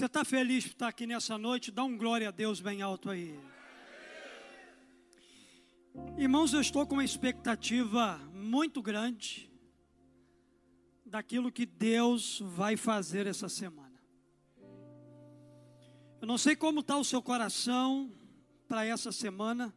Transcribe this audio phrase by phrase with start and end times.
[0.00, 1.70] Você está feliz por estar aqui nessa noite?
[1.70, 3.38] Dá um glória a Deus bem alto aí.
[6.16, 9.52] Irmãos, eu estou com uma expectativa muito grande
[11.04, 14.02] daquilo que Deus vai fazer essa semana.
[16.18, 18.10] Eu não sei como está o seu coração
[18.66, 19.70] para essa semana,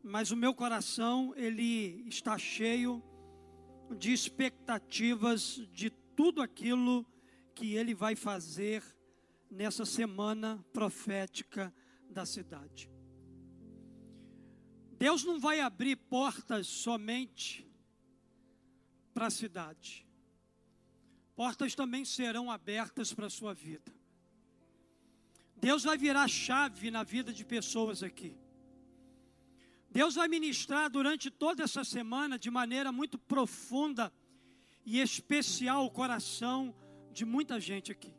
[0.00, 3.02] mas o meu coração ele está cheio
[3.98, 7.04] de expectativas de tudo aquilo
[7.54, 8.82] que ele vai fazer
[9.50, 11.72] nessa semana profética
[12.08, 12.90] da cidade.
[14.98, 17.68] Deus não vai abrir portas somente
[19.12, 20.06] para a cidade.
[21.34, 23.92] Portas também serão abertas para a sua vida.
[25.56, 28.36] Deus vai virar chave na vida de pessoas aqui.
[29.90, 34.12] Deus vai ministrar durante toda essa semana de maneira muito profunda
[34.84, 36.74] e especial o coração
[37.12, 38.14] de muita gente aqui.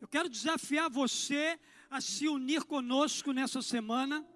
[0.00, 1.58] Eu quero desafiar você
[1.90, 4.26] a se unir conosco nessa semana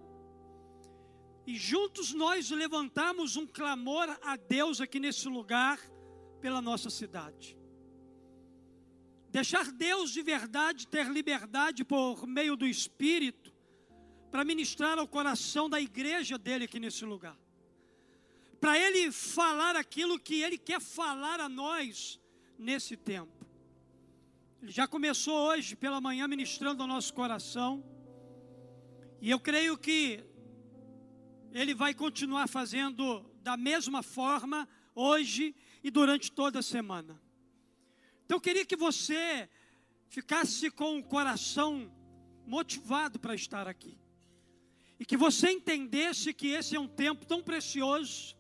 [1.47, 5.79] e juntos nós levantamos um clamor a Deus aqui nesse lugar
[6.41, 7.57] pela nossa cidade.
[9.31, 13.53] Deixar Deus de verdade ter liberdade por meio do Espírito
[14.31, 17.39] para ministrar ao coração da igreja dele aqui nesse lugar.
[18.61, 22.21] Para ele falar aquilo que ele quer falar a nós
[22.59, 23.47] nesse tempo.
[24.63, 27.85] Ele já começou hoje pela manhã ministrando ao nosso coração.
[29.21, 30.25] E eu creio que
[31.53, 37.21] ele vai continuar fazendo da mesma forma hoje e durante toda a semana.
[38.25, 39.49] Então eu queria que você
[40.09, 41.93] ficasse com o coração
[42.47, 43.99] motivado para estar aqui.
[44.99, 48.37] E que você entendesse que esse é um tempo tão precioso,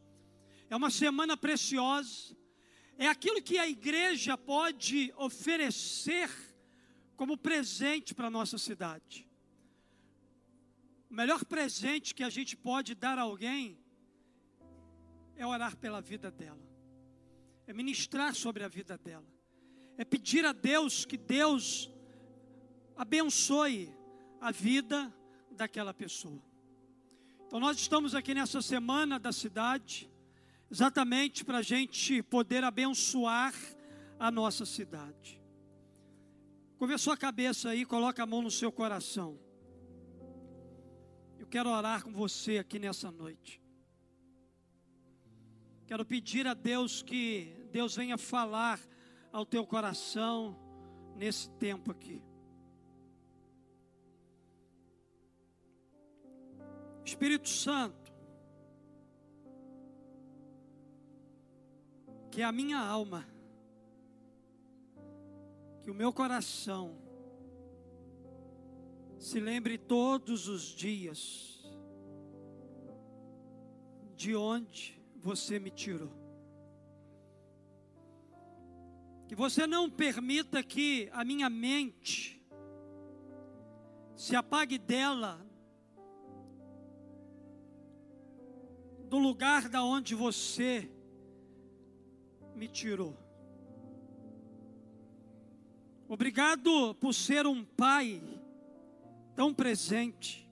[0.70, 2.36] é uma semana preciosa,
[2.98, 6.30] é aquilo que a igreja pode oferecer
[7.17, 9.27] como presente para a nossa cidade.
[11.11, 13.79] O melhor presente que a gente pode dar a alguém
[15.34, 16.67] é orar pela vida dela,
[17.67, 19.27] é ministrar sobre a vida dela,
[19.98, 21.90] é pedir a Deus que Deus
[22.96, 23.95] abençoe
[24.40, 25.14] a vida
[25.51, 26.42] daquela pessoa.
[27.46, 30.11] Então, nós estamos aqui nessa semana da cidade
[30.70, 33.54] exatamente para a gente poder abençoar
[34.18, 35.40] a nossa cidade.
[36.78, 39.38] Curva a cabeça aí, coloca a mão no seu coração.
[41.38, 43.62] Eu quero orar com você aqui nessa noite.
[45.86, 48.80] Quero pedir a Deus que Deus venha falar
[49.33, 50.58] ao teu coração
[51.16, 52.22] nesse tempo aqui.
[57.04, 58.05] Espírito Santo,
[62.36, 63.27] que a minha alma,
[65.83, 66.95] que o meu coração
[69.19, 71.67] se lembre todos os dias
[74.14, 76.13] de onde você me tirou.
[79.27, 82.46] Que você não permita que a minha mente
[84.14, 85.41] se apague dela,
[89.08, 90.91] do lugar da onde você
[92.56, 93.14] me tirou.
[96.08, 98.22] Obrigado por ser um pai
[99.34, 100.48] tão presente.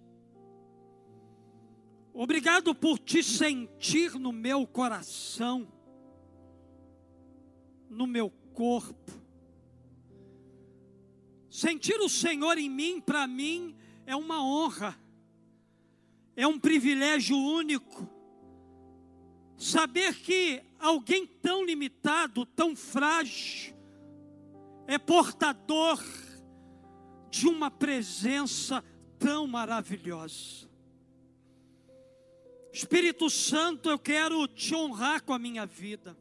[2.13, 5.67] Obrigado por te sentir no meu coração,
[7.89, 9.13] no meu corpo.
[11.49, 14.99] Sentir o Senhor em mim, para mim, é uma honra,
[16.37, 18.09] é um privilégio único.
[19.57, 23.75] Saber que alguém tão limitado, tão frágil,
[24.87, 26.03] é portador
[27.31, 28.85] de uma presença
[29.19, 30.69] tão maravilhosa.
[32.71, 36.17] Espírito Santo, eu quero te honrar com a minha vida.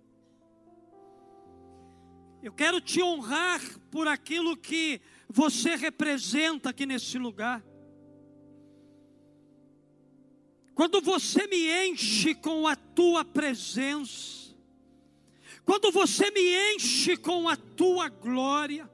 [2.42, 3.60] Eu quero te honrar
[3.90, 7.64] por aquilo que você representa aqui nesse lugar.
[10.74, 14.43] Quando você me enche com a tua presença,
[15.66, 18.90] quando você me enche com a tua glória,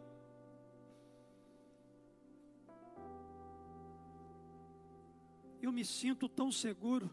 [5.61, 7.09] eu me sinto tão seguro,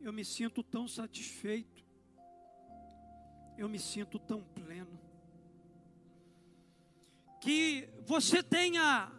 [0.00, 1.84] eu me sinto tão satisfeito,
[3.56, 4.98] eu me sinto tão pleno,
[7.40, 9.10] que você tenha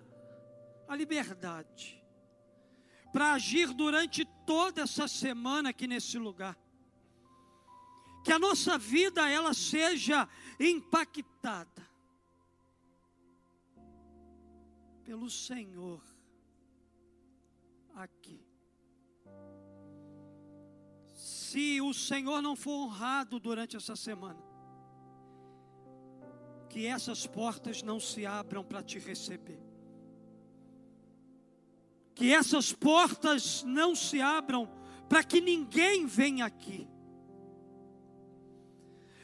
[0.88, 2.04] a liberdade
[3.12, 6.58] para agir durante toda essa semana aqui nesse lugar
[8.24, 10.28] que a nossa vida ela seja
[10.60, 11.90] impactada
[15.04, 16.02] pelo Senhor
[17.96, 18.40] aqui.
[21.14, 24.42] Se o Senhor não for honrado durante essa semana,
[26.70, 29.60] que essas portas não se abram para te receber.
[32.16, 34.70] Que essas portas não se abram
[35.10, 36.88] para que ninguém venha aqui.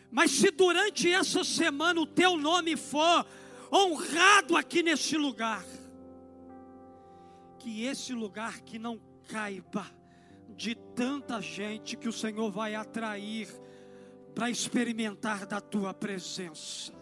[0.10, 3.26] Mas se durante essa semana o teu nome for
[3.72, 5.66] honrado aqui nesse lugar,
[7.60, 9.86] que esse lugar que não caiba
[10.56, 13.48] de tanta gente que o Senhor vai atrair
[14.34, 16.97] para experimentar da tua presença.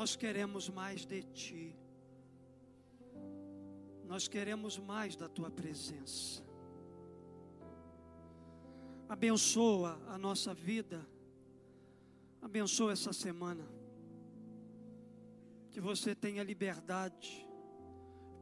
[0.00, 1.76] Nós queremos mais de Ti.
[4.06, 6.42] Nós queremos mais da Tua presença.
[9.06, 11.06] Abençoa a nossa vida.
[12.40, 13.68] Abençoa essa semana.
[15.70, 17.46] Que você tenha liberdade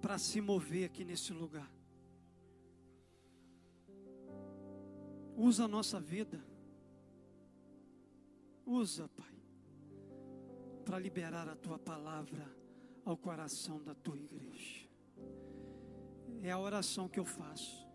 [0.00, 1.68] para se mover aqui nesse lugar.
[5.36, 6.40] Usa a nossa vida.
[8.64, 9.27] Usa, Pai
[10.88, 12.50] para liberar a tua palavra
[13.04, 14.88] ao coração da tua igreja.
[16.42, 17.86] É a oração que eu faço,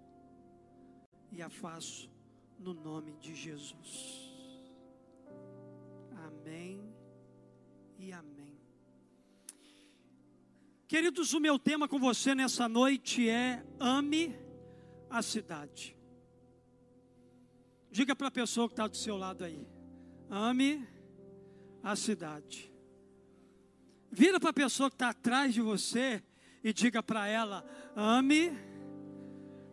[1.32, 2.08] e a faço
[2.60, 4.32] no nome de Jesus.
[6.28, 6.88] Amém
[7.98, 8.62] e amém.
[10.88, 14.36] Queridos, o meu tema com você nessa noite é ame
[15.10, 15.98] a cidade.
[17.90, 19.68] Diga para a pessoa que está do seu lado aí:
[20.30, 20.88] ame
[21.82, 22.73] a cidade.
[24.16, 26.24] Vira para a pessoa que está atrás de você
[26.64, 27.66] e diga para ela:
[27.96, 28.52] ame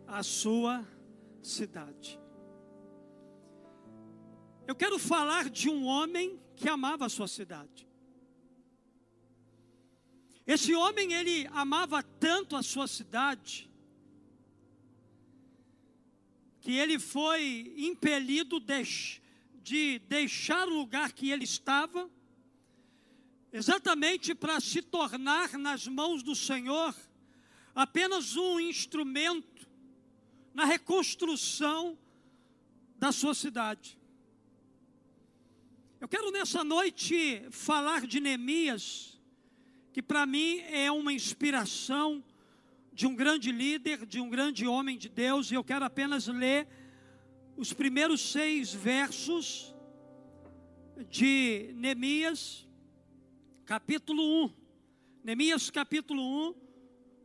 [0.07, 0.83] a sua
[1.43, 2.19] cidade.
[4.65, 7.87] Eu quero falar de um homem que amava a sua cidade.
[10.47, 13.69] Esse homem, ele amava tanto a sua cidade,
[16.61, 19.21] que ele foi impelido de,
[19.61, 22.09] de deixar o lugar que ele estava
[23.51, 26.95] exatamente para se tornar nas mãos do Senhor
[27.75, 29.67] apenas um instrumento
[30.53, 31.97] na reconstrução
[32.97, 33.97] da sua cidade.
[35.99, 39.19] Eu quero nessa noite falar de Neemias,
[39.93, 42.23] que para mim é uma inspiração
[42.93, 46.67] de um grande líder, de um grande homem de Deus, e eu quero apenas ler
[47.55, 49.73] os primeiros seis versos
[51.09, 52.67] de Neemias,
[53.65, 54.53] capítulo 1.
[55.23, 56.55] Neemias capítulo 1,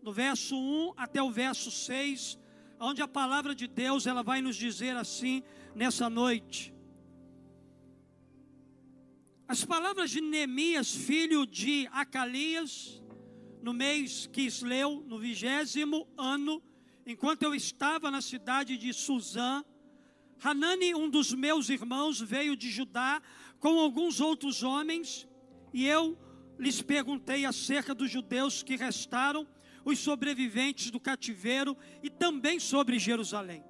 [0.03, 2.39] do verso 1 até o verso 6,
[2.79, 5.43] onde a palavra de Deus ela vai nos dizer assim
[5.75, 6.75] nessa noite.
[9.49, 13.03] As palavras de Neemias, filho de Acalias,
[13.63, 16.63] no mês Quisleu, no vigésimo ano,
[17.07, 19.65] enquanto eu estava na cidade de Suzã,
[20.43, 23.23] Hanani, um dos meus irmãos, veio de Judá
[23.59, 25.27] com alguns outros homens,
[25.73, 26.19] e eu
[26.59, 29.47] lhes perguntei acerca dos judeus que restaram,
[29.85, 33.63] os sobreviventes do cativeiro e também sobre Jerusalém.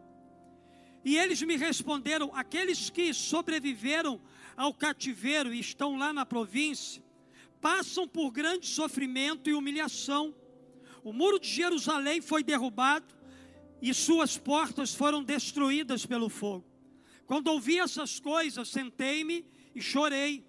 [1.05, 4.21] E eles me responderam: aqueles que sobreviveram
[4.57, 7.05] ao cativeiro e estão lá na província,
[7.61, 10.35] passam por grande sofrimento e humilhação.
[11.05, 13.15] O muro de Jerusalém foi derrubado
[13.81, 16.65] e suas portas foram destruídas pelo fogo.
[17.27, 20.45] Quando ouvi essas coisas, sentei-me e chorei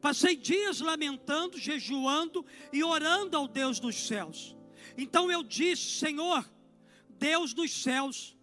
[0.00, 4.56] Passei dias lamentando, jejuando e orando ao Deus dos céus.
[4.96, 6.48] Então eu disse: Senhor,
[7.18, 8.36] Deus dos céus,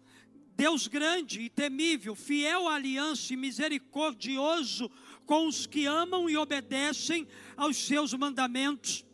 [0.56, 4.90] Deus grande e temível, fiel à aliança e misericordioso
[5.24, 7.26] com os que amam e obedecem
[7.56, 9.04] aos seus mandamentos.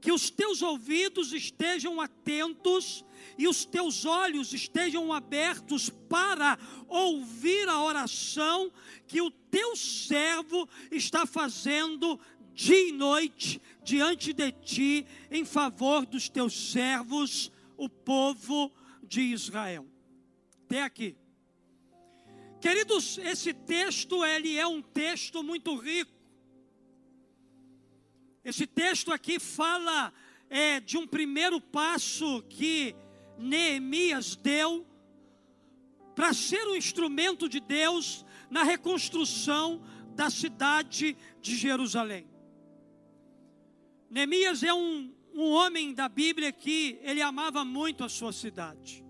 [0.00, 3.04] Que os teus ouvidos estejam atentos
[3.36, 8.72] e os teus olhos estejam abertos para ouvir a oração
[9.06, 12.18] que o teu servo está fazendo
[12.52, 18.72] dia e noite diante de ti em favor dos teus servos, o povo
[19.02, 19.86] de Israel.
[20.66, 21.16] Até aqui.
[22.60, 26.12] Queridos, esse texto ele é um texto muito rico.
[28.44, 30.12] Esse texto aqui fala
[30.50, 32.96] é, de um primeiro passo que
[33.38, 34.86] Neemias deu
[36.14, 39.80] para ser um instrumento de Deus na reconstrução
[40.14, 42.26] da cidade de Jerusalém.
[44.10, 49.04] Neemias é um, um homem da Bíblia que ele amava muito a sua cidade.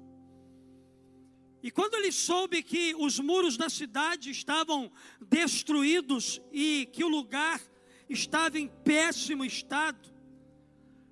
[1.62, 7.60] E quando ele soube que os muros da cidade estavam destruídos e que o lugar
[8.08, 10.17] estava em péssimo estado,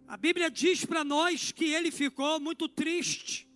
[0.08, 3.48] a Bíblia diz para nós que ele ficou muito triste.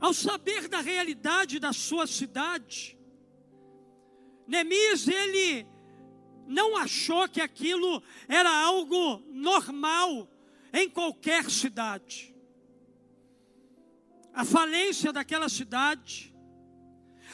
[0.00, 2.98] Ao saber da realidade da sua cidade,
[4.46, 5.66] Neemias ele
[6.46, 10.28] não achou que aquilo era algo normal
[10.72, 12.34] em qualquer cidade.
[14.32, 16.34] A falência daquela cidade,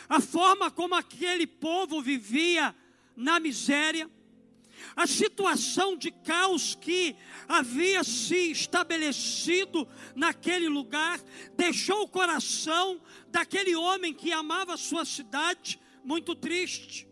[0.08, 2.74] a forma como aquele povo vivia
[3.14, 4.10] na miséria,
[4.94, 7.16] a situação de caos que
[7.48, 11.20] havia se estabelecido naquele lugar,
[11.56, 17.08] deixou o coração daquele homem que amava a sua cidade muito triste.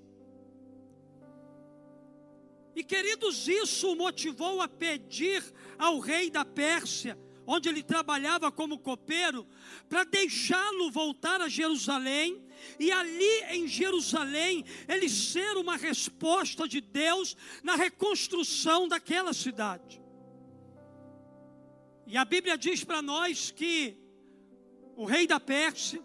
[2.76, 5.42] E queridos, isso o motivou a pedir
[5.78, 9.46] ao rei da Pérsia, onde ele trabalhava como copeiro,
[9.88, 12.42] para deixá-lo voltar a Jerusalém
[12.78, 20.02] e ali em Jerusalém ele ser uma resposta de Deus na reconstrução daquela cidade.
[22.06, 23.96] E a Bíblia diz para nós que
[24.96, 26.04] o rei da Pérsia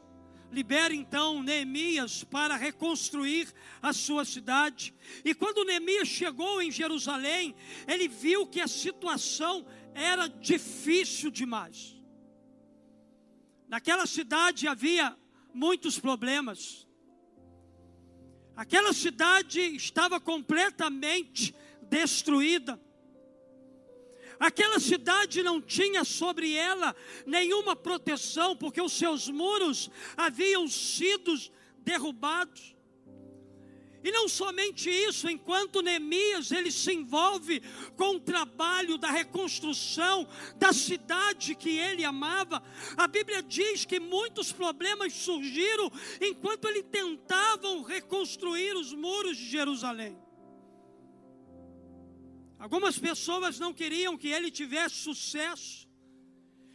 [0.51, 4.94] libera então Neemias para reconstruir a sua cidade.
[5.24, 7.56] E quando Neemias chegou em Jerusalém,
[7.88, 11.96] ele viu que a situação era difícil demais.
[13.68, 15.16] Naquela cidade havia
[15.53, 16.88] muitos problemas.
[18.56, 22.79] Aquela cidade estava completamente destruída.
[24.39, 31.34] Aquela cidade não tinha sobre ela nenhuma proteção, porque os seus muros haviam sido
[31.79, 32.75] derrubados.
[34.03, 37.62] E não somente isso, enquanto Neemias ele se envolve
[37.98, 42.63] com o trabalho da reconstrução da cidade que ele amava,
[42.96, 45.91] a Bíblia diz que muitos problemas surgiram
[46.22, 50.18] enquanto ele tentavam reconstruir os muros de Jerusalém.
[52.58, 55.88] Algumas pessoas não queriam que ele tivesse sucesso.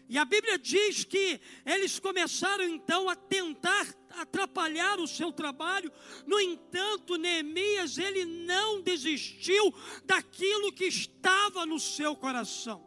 [0.09, 5.91] E a Bíblia diz que eles começaram então a tentar atrapalhar o seu trabalho.
[6.27, 12.85] No entanto, Neemias, ele não desistiu daquilo que estava no seu coração.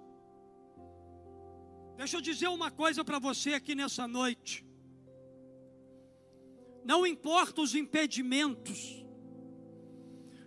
[1.97, 4.63] Deixa eu dizer uma coisa para você aqui nessa noite.
[6.85, 9.03] Não importa os impedimentos,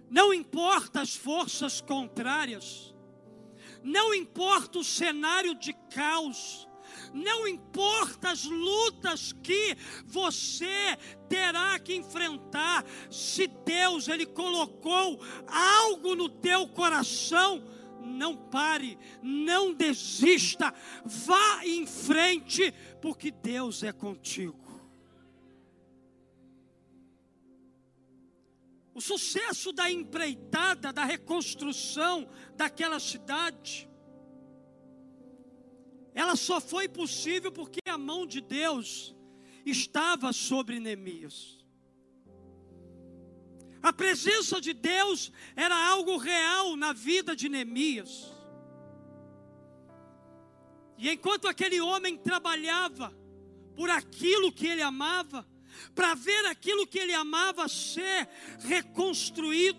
[0.08, 2.89] não importa as forças contrárias,
[3.82, 6.68] não importa o cenário de caos,
[7.12, 10.96] não importa as lutas que você
[11.28, 17.64] terá que enfrentar, se Deus ele colocou algo no teu coração,
[18.00, 20.72] não pare, não desista,
[21.04, 24.69] vá em frente, porque Deus é contigo.
[29.00, 33.88] O sucesso da empreitada, da reconstrução daquela cidade,
[36.12, 39.16] ela só foi possível porque a mão de Deus
[39.64, 41.64] estava sobre Neemias.
[43.82, 48.30] A presença de Deus era algo real na vida de Neemias.
[50.98, 53.16] E enquanto aquele homem trabalhava
[53.74, 55.48] por aquilo que ele amava,
[55.94, 58.28] para ver aquilo que ele amava ser
[58.60, 59.78] reconstruído,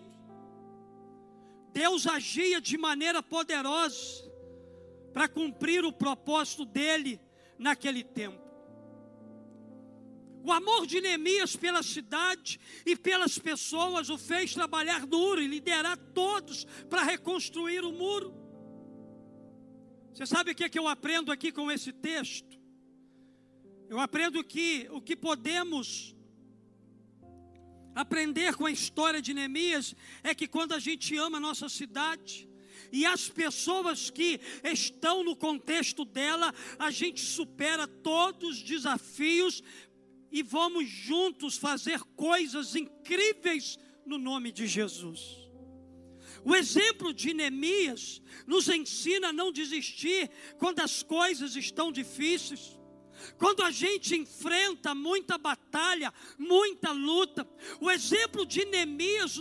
[1.74, 4.29] Deus agia de maneira poderosa
[5.13, 7.19] para cumprir o propósito dele
[7.57, 8.41] naquele tempo.
[10.43, 15.98] O amor de Neemias pela cidade e pelas pessoas o fez trabalhar duro e liderar
[15.98, 18.33] todos para reconstruir o muro.
[20.12, 22.61] Você sabe o que, é que eu aprendo aqui com esse texto?
[23.91, 26.15] Eu aprendo que o que podemos
[27.93, 29.93] aprender com a história de Neemias
[30.24, 32.48] é que quando a gente ama a nossa cidade,
[32.89, 39.62] e as pessoas que estão no contexto dela, a gente supera todos os desafios
[40.31, 45.50] e vamos juntos fazer coisas incríveis no nome de Jesus.
[46.45, 52.79] O exemplo de Neemias nos ensina a não desistir quando as coisas estão difíceis.
[53.38, 57.48] Quando a gente enfrenta muita batalha, muita luta,
[57.80, 59.38] o exemplo de Neemias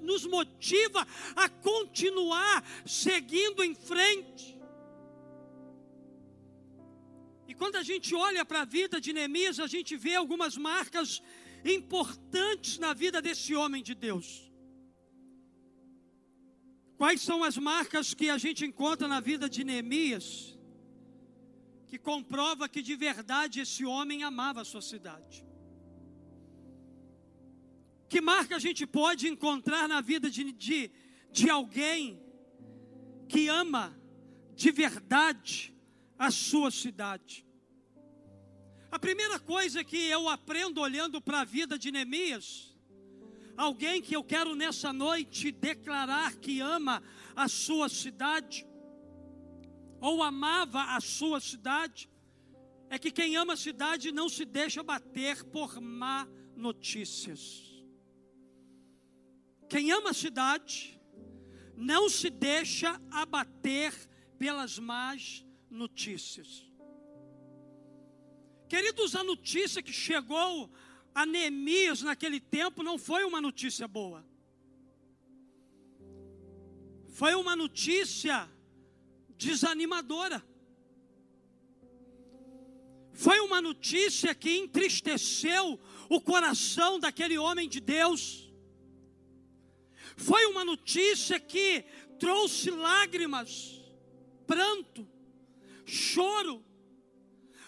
[0.00, 4.58] nos motiva a continuar seguindo em frente.
[7.46, 11.22] E quando a gente olha para a vida de Neemias, a gente vê algumas marcas
[11.64, 14.50] importantes na vida desse homem de Deus.
[16.96, 20.53] Quais são as marcas que a gente encontra na vida de Neemias?
[21.94, 25.46] Que comprova que de verdade esse homem amava a sua cidade.
[28.08, 30.90] Que marca a gente pode encontrar na vida de, de,
[31.30, 32.20] de alguém
[33.28, 33.96] que ama
[34.56, 35.72] de verdade
[36.18, 37.46] a sua cidade?
[38.90, 42.76] A primeira coisa que eu aprendo olhando para a vida de Neemias,
[43.56, 47.00] alguém que eu quero nessa noite declarar que ama
[47.36, 48.66] a sua cidade,
[50.04, 52.10] ou amava a sua cidade,
[52.90, 57.82] é que quem ama a cidade não se deixa bater por má notícias.
[59.66, 61.00] Quem ama a cidade
[61.74, 63.94] não se deixa abater
[64.38, 66.70] pelas más notícias.
[68.68, 70.70] Queridos, a notícia que chegou
[71.14, 74.22] a Neemias naquele tempo não foi uma notícia boa.
[77.08, 78.52] Foi uma notícia
[79.36, 80.42] desanimadora.
[83.12, 88.52] Foi uma notícia que entristeceu o coração daquele homem de Deus.
[90.16, 91.84] Foi uma notícia que
[92.18, 93.80] trouxe lágrimas,
[94.46, 95.06] pranto,
[95.84, 96.63] choro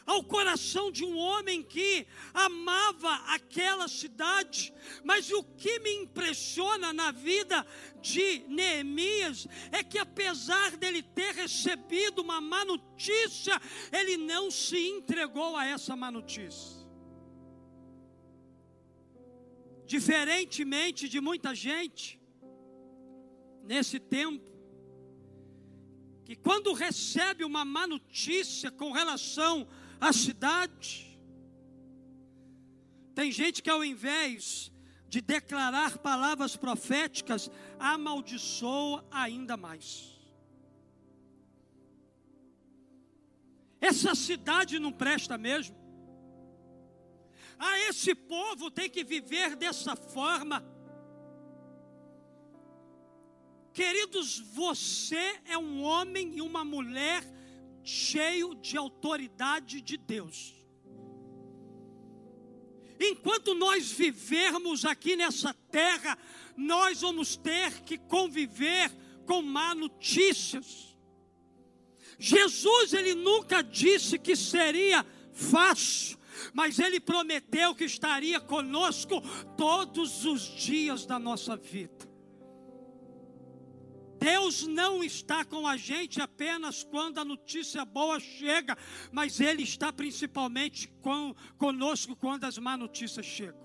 [0.06, 4.72] ao coração de um homem que amava aquela cidade.
[5.02, 7.66] Mas o que me impressiona na vida
[8.00, 13.60] de Neemias é que, apesar dele ter recebido uma má notícia,
[13.92, 16.86] ele não se entregou a essa má notícia.
[19.84, 22.20] Diferentemente de muita gente,
[23.62, 24.56] nesse tempo,
[26.24, 29.66] que quando recebe uma má notícia com relação
[30.00, 31.18] à cidade,
[33.14, 34.70] tem gente que ao invés
[35.08, 40.14] de declarar palavras proféticas, amaldiçoa ainda mais.
[43.80, 45.76] Essa cidade não presta mesmo.
[47.58, 50.62] Ah, esse povo tem que viver dessa forma.
[53.72, 57.22] Queridos, você é um homem e uma mulher
[57.86, 60.54] cheio de autoridade de Deus.
[62.98, 66.18] Enquanto nós vivermos aqui nessa terra,
[66.56, 68.90] nós vamos ter que conviver
[69.24, 70.96] com má notícias.
[72.18, 76.18] Jesus, ele nunca disse que seria fácil,
[76.52, 79.22] mas ele prometeu que estaria conosco
[79.56, 82.05] todos os dias da nossa vida.
[84.26, 88.76] Deus não está com a gente apenas quando a notícia boa chega,
[89.12, 93.64] mas Ele está principalmente com, conosco quando as má notícias chegam.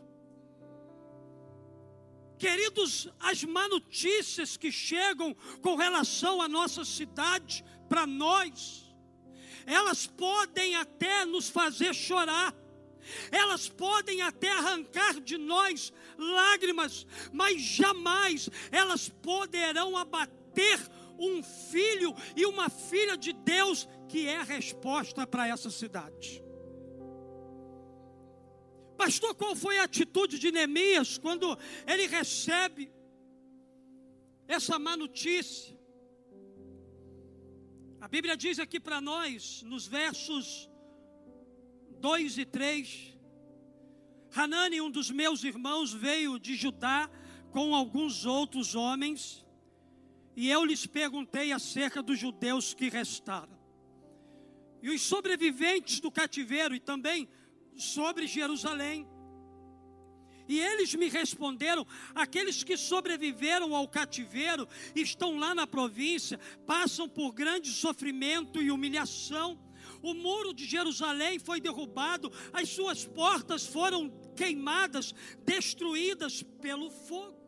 [2.37, 8.85] Queridos, as má notícias que chegam com relação à nossa cidade, para nós,
[9.65, 12.53] elas podem até nos fazer chorar,
[13.31, 20.79] elas podem até arrancar de nós lágrimas, mas jamais elas poderão abater ter
[21.17, 26.43] um filho e uma filha de Deus que é a resposta para essa cidade.
[28.97, 32.91] Pastor, qual foi a atitude de Neemias quando ele recebe
[34.47, 35.79] essa má notícia?
[37.99, 40.69] A Bíblia diz aqui para nós, nos versos
[41.99, 43.17] 2 e 3,
[44.35, 47.09] Hanani, um dos meus irmãos, veio de Judá
[47.51, 49.45] com alguns outros homens
[50.35, 53.59] e eu lhes perguntei acerca dos judeus que restaram.
[54.81, 57.29] E os sobreviventes do cativeiro, e também
[57.75, 59.07] sobre Jerusalém.
[60.47, 67.31] E eles me responderam: aqueles que sobreviveram ao cativeiro estão lá na província, passam por
[67.31, 69.59] grande sofrimento e humilhação.
[70.01, 75.13] O muro de Jerusalém foi derrubado, as suas portas foram queimadas,
[75.45, 77.40] destruídas pelo fogo.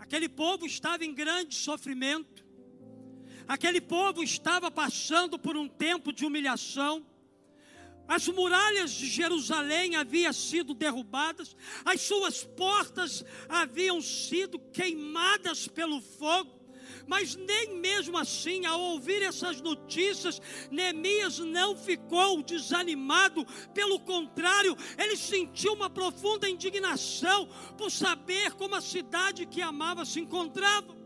[0.00, 2.44] Aquele povo estava em grande sofrimento.
[3.46, 7.06] Aquele povo estava passando por um tempo de humilhação.
[8.08, 16.59] As muralhas de Jerusalém haviam sido derrubadas, as suas portas haviam sido queimadas pelo fogo.
[17.06, 25.16] Mas nem mesmo assim, ao ouvir essas notícias, Neemias não ficou desanimado, pelo contrário, ele
[25.16, 31.00] sentiu uma profunda indignação por saber como a cidade que amava se encontrava.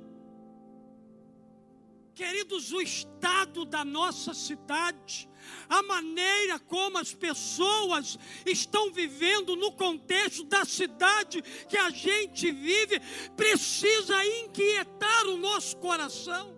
[2.15, 5.29] Queridos, o estado da nossa cidade,
[5.69, 13.01] a maneira como as pessoas estão vivendo no contexto da cidade que a gente vive,
[13.37, 16.55] precisa inquietar o nosso coração.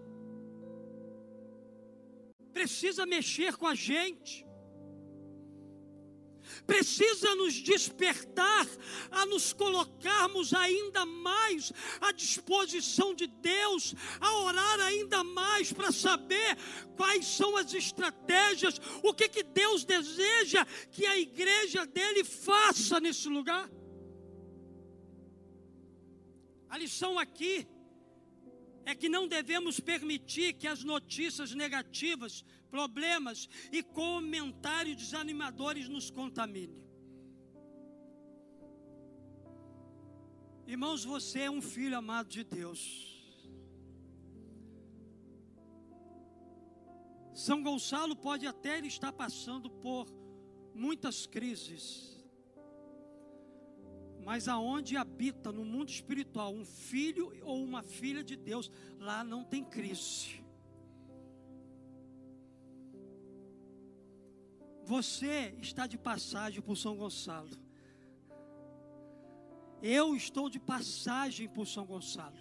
[2.56, 4.45] precisa mexer com a gente
[6.66, 8.66] precisa nos despertar
[9.10, 16.56] a nos colocarmos ainda mais à disposição de Deus, a orar ainda mais para saber
[16.96, 23.28] quais são as estratégias, o que, que Deus deseja que a igreja dele faça nesse
[23.28, 23.70] lugar.
[26.68, 27.66] A lição aqui
[28.84, 32.44] é que não devemos permitir que as notícias negativas,
[32.76, 36.84] problemas e comentários desanimadores nos contaminem.
[40.66, 42.82] Irmãos, você é um filho amado de Deus.
[47.32, 50.06] São Gonçalo pode até estar passando por
[50.74, 52.14] muitas crises
[54.26, 59.44] mas aonde habita no mundo espiritual um filho ou uma filha de Deus, lá não
[59.44, 60.44] tem crise.
[64.86, 67.50] Você está de passagem por São Gonçalo.
[69.82, 72.38] Eu estou de passagem por São Gonçalo.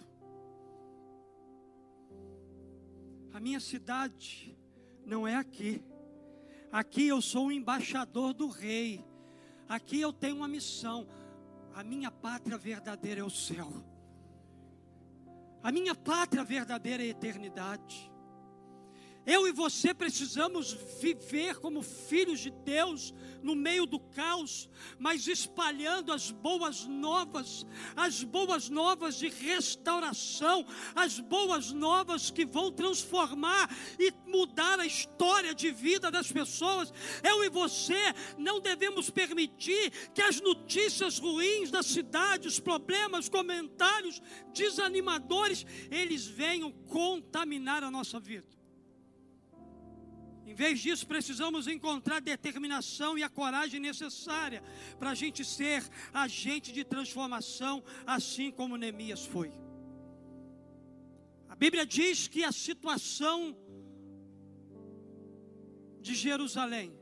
[3.32, 4.56] A minha cidade
[5.04, 5.84] não é aqui.
[6.70, 9.04] Aqui eu sou o embaixador do rei.
[9.68, 11.04] Aqui eu tenho uma missão.
[11.74, 13.72] A minha pátria verdadeira é o céu.
[15.64, 18.08] A minha pátria verdadeira é a eternidade.
[19.26, 23.12] Eu e você precisamos viver como filhos de Deus
[23.42, 31.18] no meio do caos, mas espalhando as boas novas, as boas novas de restauração, as
[31.18, 36.92] boas novas que vão transformar e mudar a história de vida das pessoas.
[37.22, 44.22] Eu e você não devemos permitir que as notícias ruins da cidade, os problemas, comentários
[44.54, 48.55] desanimadores, eles venham contaminar a nossa vida.
[50.46, 54.62] Em vez disso, precisamos encontrar determinação e a coragem necessária
[54.96, 55.82] para a gente ser
[56.14, 59.52] agente de transformação, assim como Neemias foi.
[61.48, 63.56] A Bíblia diz que a situação
[66.00, 66.96] de Jerusalém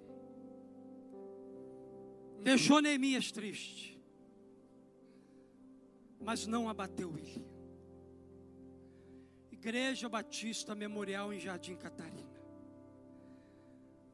[2.42, 4.00] deixou Neemias triste,
[6.18, 7.44] mas não abateu ele.
[9.52, 12.33] Igreja Batista Memorial em Jardim Catarina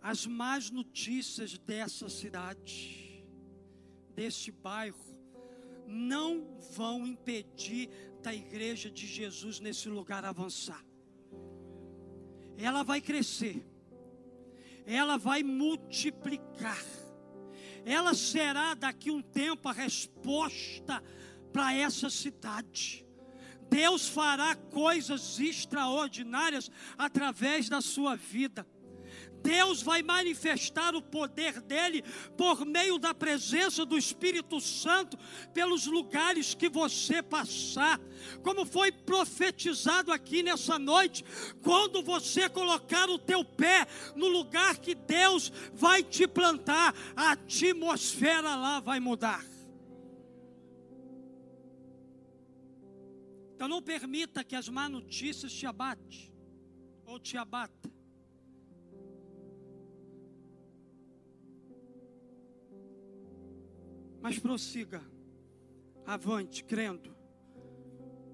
[0.02, 3.24] as más notícias dessa cidade,
[4.14, 4.98] deste bairro,
[5.86, 7.90] não vão impedir
[8.22, 10.84] da igreja de Jesus nesse lugar avançar.
[12.56, 13.64] Ela vai crescer,
[14.86, 16.84] ela vai multiplicar,
[17.84, 21.02] ela será daqui um tempo a resposta
[21.52, 23.06] para essa cidade.
[23.68, 28.66] Deus fará coisas extraordinárias através da sua vida.
[29.42, 32.02] Deus vai manifestar o poder dele
[32.36, 35.18] por meio da presença do Espírito Santo
[35.52, 38.00] pelos lugares que você passar.
[38.42, 41.24] Como foi profetizado aqui nessa noite,
[41.62, 48.54] quando você colocar o teu pé no lugar que Deus vai te plantar, a atmosfera
[48.54, 49.44] lá vai mudar.
[53.60, 56.32] Então não permita que as má notícias te abate
[57.04, 57.89] ou te abata.
[64.20, 65.02] Mas prossiga,
[66.04, 67.16] avante, crendo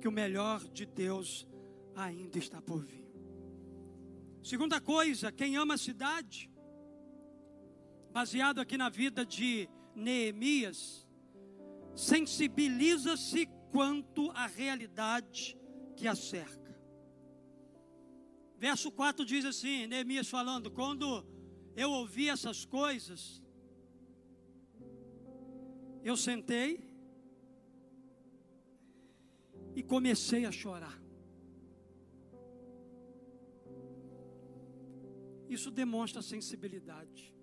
[0.01, 1.46] que o melhor de Deus
[1.94, 3.07] ainda está por vir.
[4.42, 6.51] Segunda coisa, quem ama a cidade,
[8.12, 11.07] baseado aqui na vida de Neemias,
[11.94, 15.59] sensibiliza-se quanto à realidade
[15.96, 16.77] que a cerca.
[18.59, 21.27] Verso 4 diz assim: Neemias falando, quando
[21.75, 23.42] eu ouvi essas coisas,
[26.08, 26.68] eu sentei
[29.74, 30.96] e comecei a chorar.
[35.48, 37.34] Isso demonstra sensibilidade.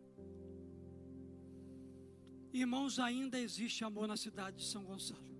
[2.53, 5.33] Irmãos, ainda existe amor na cidade de São Gonçalo.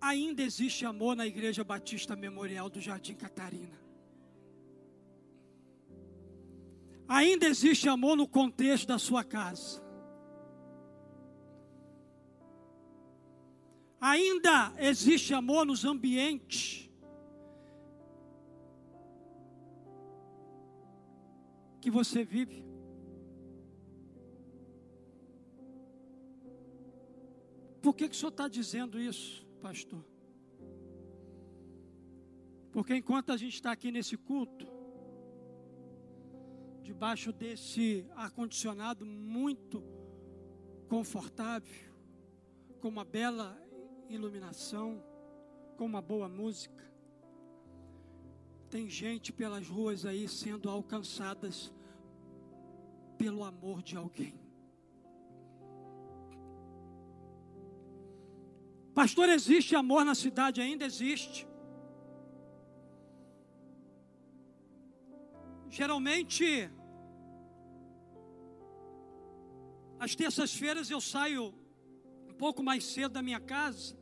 [0.00, 3.81] Ainda existe amor na Igreja Batista Memorial do Jardim Catarina.
[7.08, 9.82] Ainda existe amor no contexto da sua casa.
[14.00, 16.90] Ainda existe amor nos ambientes
[21.80, 22.64] que você vive.
[27.80, 30.04] Por que, que o senhor está dizendo isso, pastor?
[32.72, 34.66] Porque enquanto a gente está aqui nesse culto,
[36.82, 39.82] debaixo desse ar-condicionado muito
[40.88, 41.92] confortável,
[42.80, 43.56] com uma bela
[44.08, 45.02] iluminação,
[45.76, 46.92] com uma boa música,
[48.68, 51.72] tem gente pelas ruas aí sendo alcançadas
[53.18, 54.34] pelo amor de alguém.
[58.94, 60.60] Pastor, existe amor na cidade?
[60.60, 61.46] Ainda existe.
[65.72, 66.70] Geralmente,
[69.98, 71.54] às terças-feiras eu saio
[72.28, 73.96] um pouco mais cedo da minha casa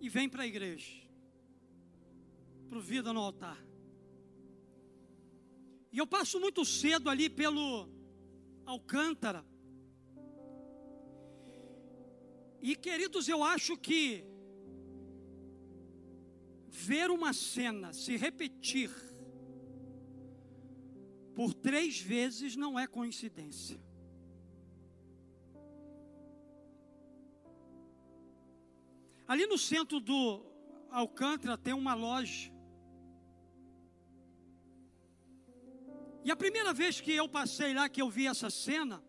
[0.00, 0.92] e venho para a igreja,
[2.68, 3.64] para o Vida no Altar.
[5.92, 7.88] E eu passo muito cedo ali pelo
[8.66, 9.46] Alcântara.
[12.60, 14.24] E queridos, eu acho que
[16.66, 18.90] ver uma cena se repetir
[21.40, 23.80] por três vezes não é coincidência.
[29.26, 30.22] Ali no centro do
[30.90, 32.52] Alcântara tem uma loja.
[36.22, 39.02] E a primeira vez que eu passei lá, que eu vi essa cena,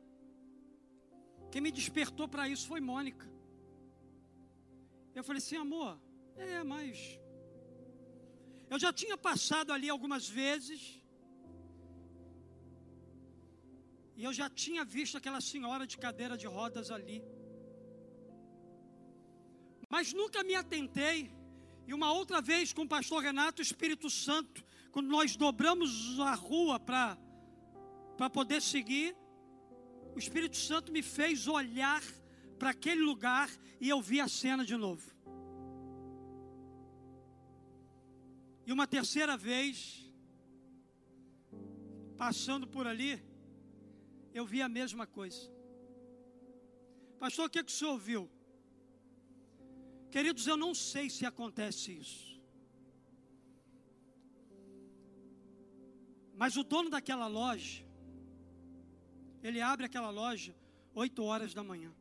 [1.52, 3.30] quem me despertou para isso foi Mônica.
[5.14, 6.00] Eu falei assim, amor,
[6.38, 7.20] é, mas.
[8.70, 11.01] Eu já tinha passado ali algumas vezes.
[14.22, 17.24] E eu já tinha visto aquela senhora de cadeira de rodas ali.
[19.90, 21.34] Mas nunca me atentei.
[21.88, 26.36] E uma outra vez com o pastor Renato, o Espírito Santo, quando nós dobramos a
[26.36, 29.18] rua para poder seguir,
[30.16, 32.04] o Espírito Santo me fez olhar
[32.60, 35.12] para aquele lugar e eu vi a cena de novo.
[38.68, 40.06] E uma terceira vez,
[42.16, 43.31] passando por ali,
[44.34, 45.52] eu vi a mesma coisa.
[47.20, 48.30] Pastor, o que, é que o senhor viu?
[50.10, 52.32] Queridos, eu não sei se acontece isso.
[56.36, 57.86] Mas o dono daquela loja,
[59.44, 60.56] ele abre aquela loja
[60.94, 61.94] 8 horas da manhã.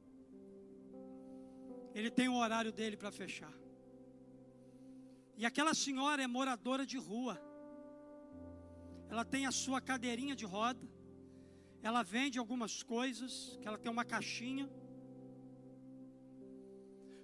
[1.95, 3.53] Ele tem o horário dele para fechar.
[5.37, 7.41] E aquela senhora é moradora de rua.
[9.09, 10.87] Ela tem a sua cadeirinha de roda
[11.83, 14.69] ela vende algumas coisas, que ela tem uma caixinha.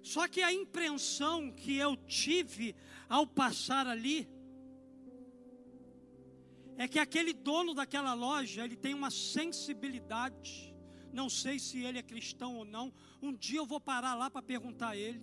[0.01, 2.75] Só que a impressão que eu tive
[3.09, 4.27] ao passar ali
[6.77, 10.73] é que aquele dono daquela loja, ele tem uma sensibilidade.
[11.11, 12.93] Não sei se ele é cristão ou não.
[13.21, 15.21] Um dia eu vou parar lá para perguntar a ele.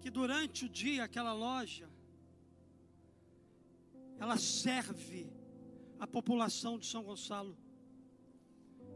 [0.00, 1.88] Que durante o dia aquela loja
[4.18, 5.30] ela serve
[5.98, 7.56] a população de São Gonçalo.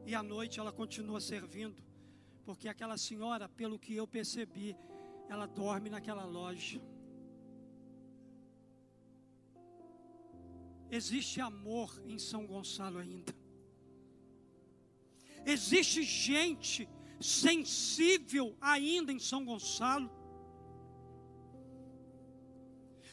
[0.06, 1.83] E à noite ela continua servindo,
[2.44, 4.76] porque aquela senhora, pelo que eu percebi,
[5.28, 6.80] ela dorme naquela loja.
[10.90, 13.33] Existe amor em São Gonçalo ainda.
[15.46, 16.88] Existe gente
[17.20, 20.11] sensível ainda em São Gonçalo.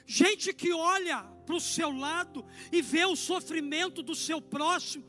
[0.06, 5.06] Gente que olha para o seu lado e vê o sofrimento do seu próximo,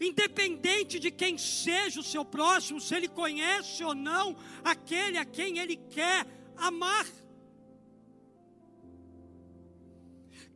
[0.00, 5.58] independente de quem seja o seu próximo, se ele conhece ou não aquele a quem
[5.58, 7.06] ele quer amar.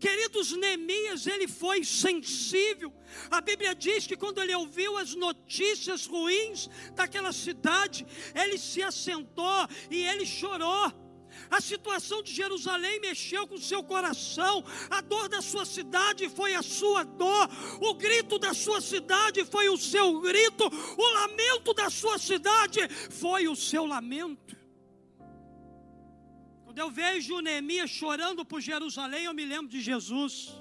[0.00, 2.92] Queridos, Neemias, ele foi sensível.
[3.30, 9.68] A Bíblia diz que quando ele ouviu as notícias ruins daquela cidade, ele se assentou
[9.90, 11.09] e ele chorou.
[11.48, 14.64] A situação de Jerusalém mexeu com o seu coração.
[14.90, 17.48] A dor da sua cidade foi a sua dor.
[17.80, 20.64] O grito da sua cidade foi o seu grito.
[20.96, 24.56] O lamento da sua cidade foi o seu lamento.
[26.64, 30.54] Quando eu vejo Neemias chorando por Jerusalém, eu me lembro de Jesus.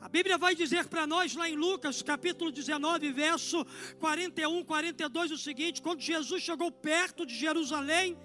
[0.00, 3.64] A Bíblia vai dizer para nós lá em Lucas, capítulo 19, verso
[4.00, 8.18] 41, 42, o seguinte: quando Jesus chegou perto de Jerusalém,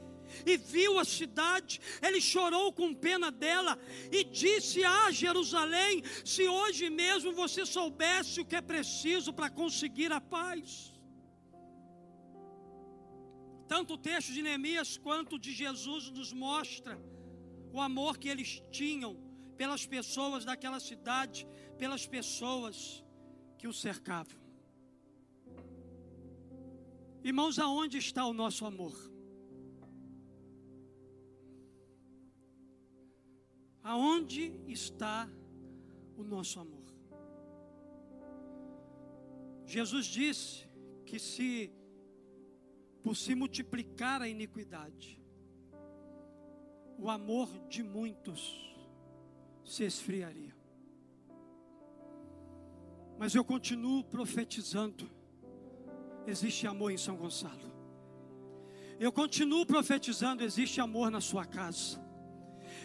[0.46, 3.78] e viu a cidade, ele chorou com pena dela
[4.12, 10.12] e disse a Jerusalém: Se hoje mesmo você soubesse o que é preciso para conseguir
[10.12, 10.94] a paz.
[13.68, 16.98] Tanto o texto de Neemias quanto de Jesus nos mostra
[17.74, 19.18] o amor que eles tinham
[19.58, 21.46] pelas pessoas daquela cidade,
[21.78, 23.04] pelas pessoas
[23.58, 24.40] que o cercavam.
[27.24, 28.96] Irmãos, aonde está o nosso amor?
[33.88, 35.30] Aonde está
[36.18, 36.84] o nosso amor?
[39.66, 40.68] Jesus disse
[41.06, 41.72] que se
[43.02, 45.22] por se multiplicar a iniquidade,
[47.00, 48.78] o amor de muitos
[49.64, 50.54] se esfriaria.
[53.18, 55.10] Mas eu continuo profetizando.
[56.26, 57.72] Existe amor em São Gonçalo.
[59.00, 62.06] Eu continuo profetizando, existe amor na sua casa.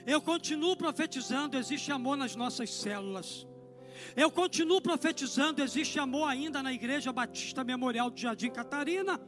[0.06, 3.46] Eu continuo profetizando, existe amor nas nossas células.
[4.16, 9.20] Eu continuo profetizando, existe amor ainda na Igreja Batista Memorial de Jardim Catarina.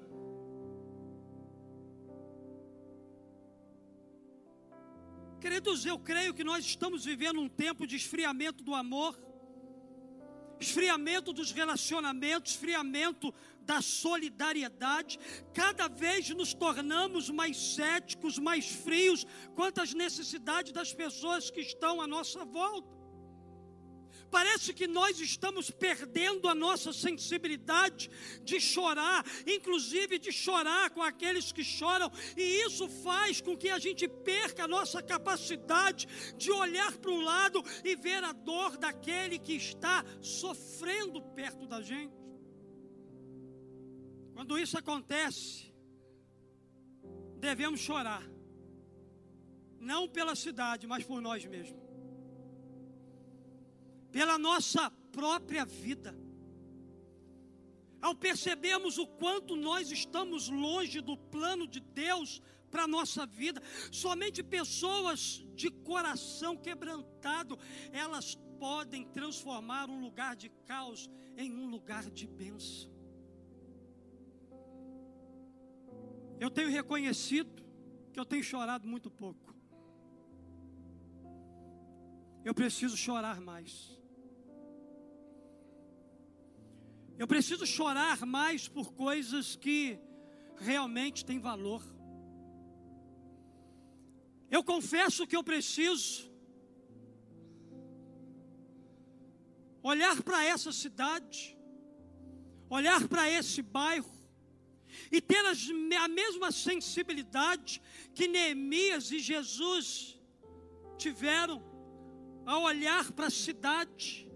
[5.40, 9.16] Queridos, eu creio que nós estamos vivendo um tempo de esfriamento do amor,
[10.60, 15.18] esfriamento dos relacionamentos, esfriamento da solidariedade,
[15.52, 22.00] cada vez nos tornamos mais céticos, mais frios quanto às necessidades das pessoas que estão
[22.00, 23.03] à nossa volta.
[24.30, 28.10] Parece que nós estamos perdendo a nossa sensibilidade
[28.42, 33.78] de chorar, inclusive de chorar com aqueles que choram, e isso faz com que a
[33.78, 39.38] gente perca a nossa capacidade de olhar para um lado e ver a dor daquele
[39.38, 42.14] que está sofrendo perto da gente.
[44.34, 45.72] Quando isso acontece,
[47.38, 48.22] devemos chorar,
[49.78, 51.83] não pela cidade, mas por nós mesmos,
[54.14, 56.16] pela nossa própria vida.
[58.00, 63.60] Ao percebermos o quanto nós estamos longe do plano de Deus para a nossa vida,
[63.90, 67.58] somente pessoas de coração quebrantado,
[67.90, 72.88] elas podem transformar um lugar de caos em um lugar de bênção.
[76.38, 77.64] Eu tenho reconhecido
[78.12, 79.52] que eu tenho chorado muito pouco.
[82.44, 84.03] Eu preciso chorar mais.
[87.18, 89.98] Eu preciso chorar mais por coisas que
[90.56, 91.82] realmente têm valor.
[94.50, 96.30] Eu confesso que eu preciso
[99.82, 101.56] olhar para essa cidade,
[102.68, 104.12] olhar para esse bairro,
[105.10, 107.82] e ter a mesma sensibilidade
[108.14, 110.18] que Neemias e Jesus
[110.96, 111.62] tiveram
[112.46, 114.28] ao olhar para a cidade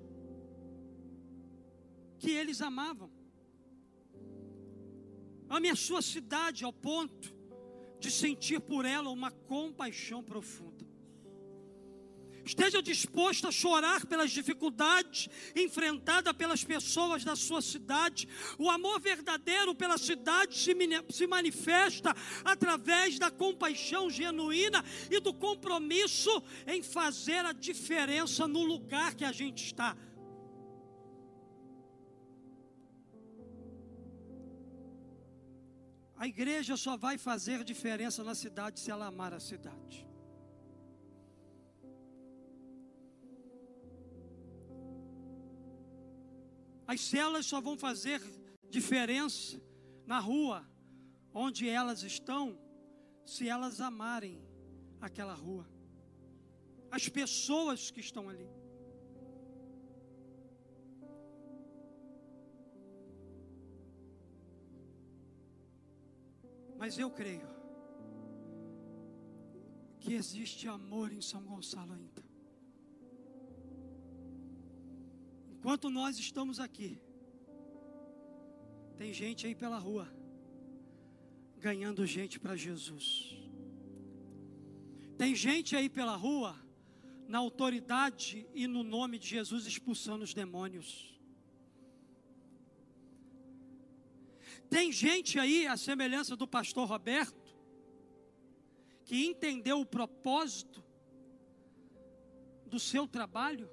[2.19, 3.11] que eles amavam.
[5.49, 7.35] Ame a sua cidade ao ponto
[7.99, 10.87] de sentir por ela uma compaixão profunda.
[12.49, 18.27] Esteja disposto a chorar pelas dificuldades enfrentadas pelas pessoas da sua cidade.
[18.59, 26.83] O amor verdadeiro pela cidade se, manifesta através da compaixão genuína e do compromisso em
[26.83, 29.95] fazer a diferença no lugar que a gente está.
[36.19, 40.05] A igreja só vai fazer diferença na cidade se ela amar a cidade.
[46.85, 48.21] As celas só vão fazer
[48.69, 49.63] diferença
[50.07, 50.69] na rua
[51.33, 52.59] onde elas estão,
[53.25, 54.43] se elas amarem
[55.01, 55.69] aquela rua.
[56.91, 58.49] As pessoas que estão ali.
[66.79, 67.49] Mas eu creio
[69.99, 72.23] que existe amor em São Gonçalo ainda.
[75.51, 77.01] Enquanto nós estamos aqui,
[78.97, 80.09] tem gente aí pela rua
[81.59, 83.37] ganhando gente para Jesus.
[85.17, 86.57] Tem gente aí pela rua,
[87.27, 91.18] na autoridade e no nome de Jesus, expulsando os demônios.
[94.69, 97.57] Tem gente aí, a semelhança do pastor Roberto,
[99.05, 100.85] que entendeu o propósito
[102.67, 103.71] do seu trabalho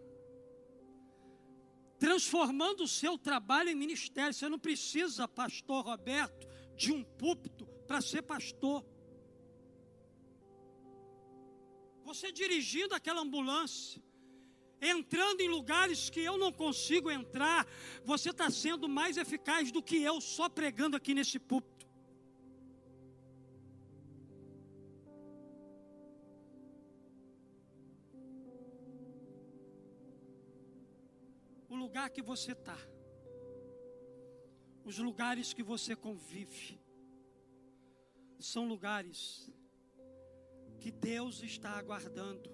[2.06, 4.34] transformando o seu trabalho em ministério.
[4.34, 8.86] Você não precisa, pastor Roberto, de um púlpito para ser pastor.
[12.04, 14.04] Você dirigindo aquela ambulância,
[14.88, 17.68] entrando em lugares que eu não consigo entrar,
[18.04, 21.76] você está sendo mais eficaz do que eu só pregando aqui nesse púlpito.
[31.76, 32.78] o lugar que você está,
[34.86, 36.80] os lugares que você convive,
[38.40, 39.52] são lugares
[40.80, 42.50] que Deus está aguardando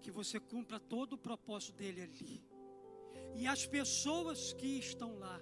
[0.00, 2.42] que você cumpra todo o propósito dele ali.
[3.34, 5.40] E as pessoas que estão lá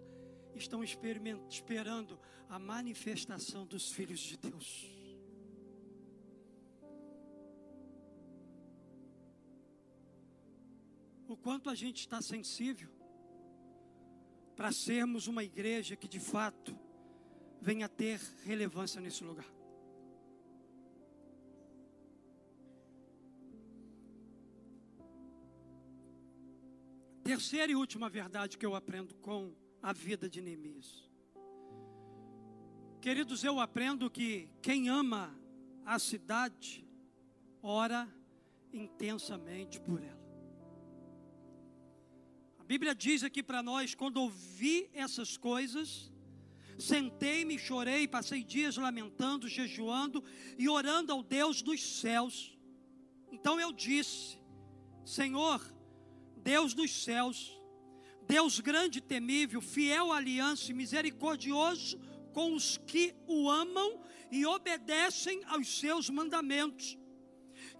[0.54, 4.86] estão esperando a manifestação dos filhos de Deus.
[11.28, 12.90] O quanto a gente está sensível
[14.56, 16.76] para sermos uma igreja que de fato
[17.60, 19.57] venha ter relevância nesse lugar.
[27.28, 29.52] Terceira e última verdade que eu aprendo com
[29.82, 31.06] a vida de Neemias.
[33.02, 35.38] Queridos, eu aprendo que quem ama
[35.84, 36.88] a cidade,
[37.62, 38.08] ora
[38.72, 40.26] intensamente por ela.
[42.58, 46.10] A Bíblia diz aqui para nós: quando ouvi essas coisas,
[46.78, 50.24] sentei-me, chorei, passei dias lamentando, jejuando
[50.56, 52.58] e orando ao Deus dos céus.
[53.30, 54.38] Então eu disse:
[55.04, 55.60] Senhor,
[56.38, 57.58] Deus dos céus,
[58.26, 61.98] Deus grande e temível, fiel aliança e misericordioso
[62.32, 66.96] com os que o amam e obedecem aos seus mandamentos.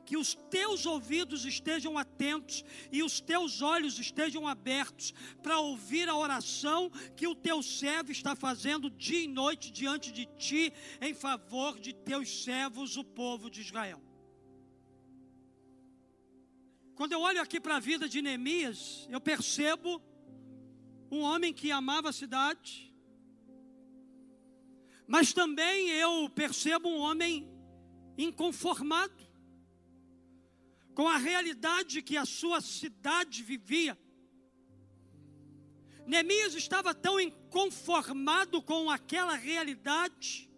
[0.05, 6.17] Que os teus ouvidos estejam atentos e os teus olhos estejam abertos para ouvir a
[6.17, 11.79] oração que o teu servo está fazendo dia e noite diante de ti em favor
[11.79, 14.08] de teus servos, o povo de Israel.
[16.99, 20.03] Quando eu olho aqui para a vida de Neemias, eu percebo
[21.09, 22.93] um homem que amava a cidade,
[25.07, 27.49] mas também eu percebo um homem
[28.27, 29.25] inconformado
[30.93, 33.97] com a realidade que a sua cidade vivia.
[36.05, 40.51] Neemias estava tão inconformado com aquela realidade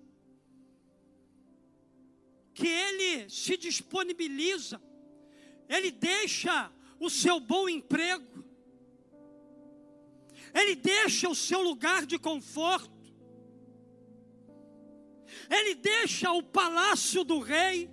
[2.55, 4.81] que ele se disponibiliza
[5.71, 8.45] ele deixa o seu bom emprego,
[10.53, 12.91] ele deixa o seu lugar de conforto,
[15.49, 17.89] ele deixa o palácio do rei,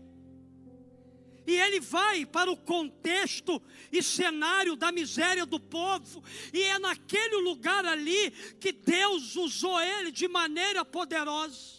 [1.45, 7.37] e ele vai para o contexto e cenário da miséria do povo, e é naquele
[7.37, 11.77] lugar ali que Deus usou ele de maneira poderosa.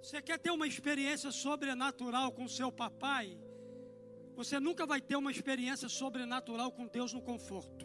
[0.00, 3.36] Você quer ter uma experiência sobrenatural com seu papai?
[4.38, 7.84] Você nunca vai ter uma experiência sobrenatural com Deus no conforto.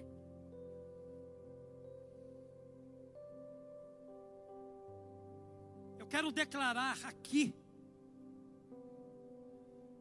[5.98, 7.56] Eu quero declarar aqui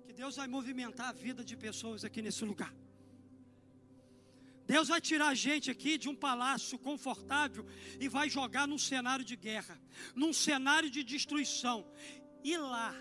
[0.05, 2.75] que Deus vai movimentar a vida de pessoas aqui nesse lugar.
[4.67, 7.65] Deus vai tirar a gente aqui de um palácio confortável
[7.99, 9.81] e vai jogar num cenário de guerra,
[10.15, 11.91] num cenário de destruição.
[12.45, 12.95] E lá,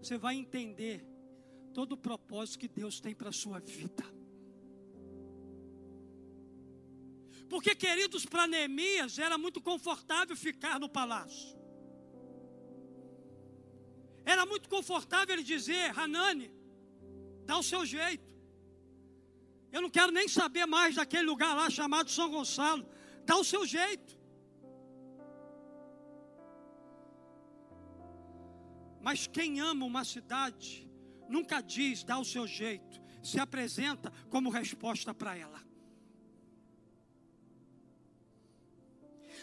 [0.00, 1.15] você vai entender
[1.76, 4.04] todo o propósito que Deus tem para a sua vida.
[7.50, 11.54] Porque, queridos, para Neemias era muito confortável ficar no palácio.
[14.24, 16.50] Era muito confortável ele dizer: Hanani,
[17.44, 18.32] dá o seu jeito.
[19.70, 22.88] Eu não quero nem saber mais daquele lugar lá chamado São Gonçalo.
[23.26, 24.18] Dá o seu jeito.
[29.02, 30.85] Mas quem ama uma cidade
[31.28, 35.64] nunca diz, dá o seu jeito, se apresenta como resposta para ela.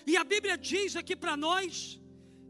[0.05, 1.99] E a Bíblia diz aqui para nós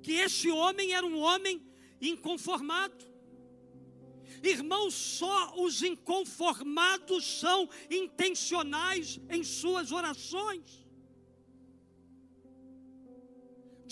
[0.02, 1.62] que esse homem era um homem
[2.02, 3.12] inconformado.
[4.42, 10.83] Irmãos, só os inconformados são intencionais em suas orações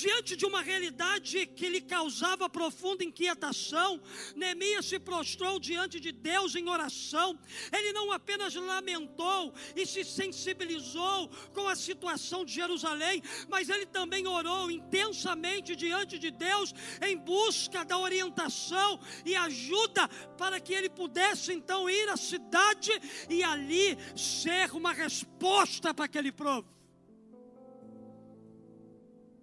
[0.02, 4.02] diante de uma realidade que lhe causava profunda inquietação,
[4.36, 7.38] Neemias se prostrou diante de Deus em oração.
[7.72, 14.28] Ele não apenas lamentou e se sensibilizou com a situação de Jerusalém, mas ele também
[14.28, 21.54] orou intensamente diante de Deus em busca da orientação e ajuda para que ele pudesse
[21.54, 22.92] então ir à cidade
[23.30, 26.81] e ali ser uma resposta para aquele povo.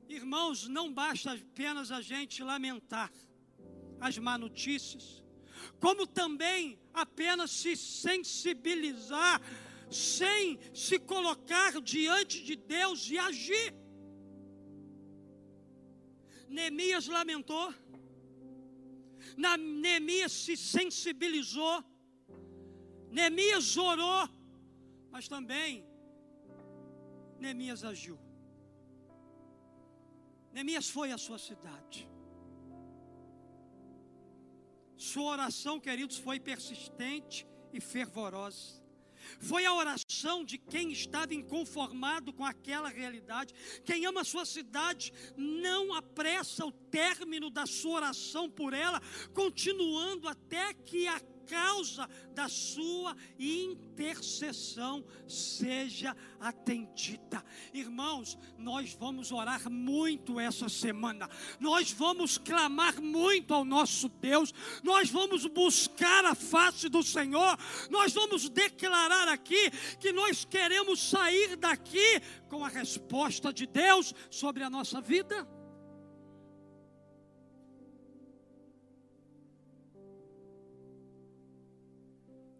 [0.08, 3.12] Irmãos, não basta apenas a gente lamentar
[4.00, 5.22] as má notícias,
[5.78, 9.40] como também apenas se sensibilizar,
[9.90, 13.74] sem se colocar diante de Deus e agir.
[16.48, 17.74] Neemias lamentou,
[19.36, 21.84] Neemias se sensibilizou,
[23.10, 24.26] Neemias orou,
[25.10, 25.84] mas também
[27.38, 28.27] Neemias agiu.
[30.52, 32.08] Neemias foi à sua cidade.
[34.96, 38.82] Sua oração, queridos, foi persistente e fervorosa.
[39.38, 43.54] Foi a oração de quem estava inconformado com aquela realidade.
[43.84, 49.00] Quem ama a sua cidade não apressa o término da sua oração por ela,
[49.34, 57.44] continuando até que a causa da sua intercessão seja atendida.
[57.72, 61.28] Irmãos, nós vamos orar muito essa semana,
[61.58, 67.58] nós vamos clamar muito ao nosso Deus, nós vamos buscar a face do Senhor,
[67.90, 74.62] nós vamos declarar aqui que nós queremos sair daqui com a resposta de Deus sobre
[74.62, 75.57] a nossa vida.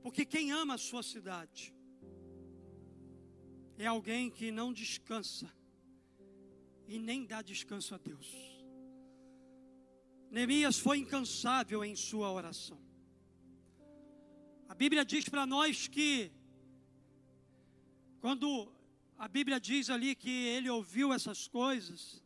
[0.09, 1.71] Porque quem ama a sua cidade
[3.77, 5.53] é alguém que não descansa
[6.87, 8.27] e nem dá descanso a Deus.
[10.31, 12.81] Neemias foi incansável em sua oração.
[14.67, 16.33] A Bíblia diz para nós que,
[18.19, 18.73] quando
[19.19, 22.25] a Bíblia diz ali que ele ouviu essas coisas,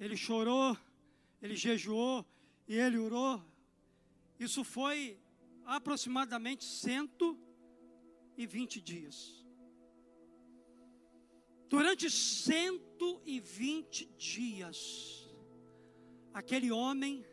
[0.00, 0.76] ele chorou,
[1.40, 2.26] ele jejuou
[2.66, 3.40] e ele orou.
[4.36, 5.20] Isso foi
[5.66, 9.44] aproximadamente 120 dias.
[11.68, 15.28] Durante 120 dias,
[16.32, 17.26] aquele homem,